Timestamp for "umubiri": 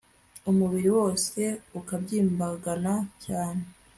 0.51-0.89